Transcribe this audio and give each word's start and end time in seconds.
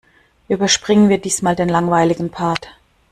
Überspringen 0.49 1.09
wir 1.09 1.19
diesmal 1.19 1.55
den 1.55 1.69
langweiligen 1.69 2.31
Part. 2.31 2.69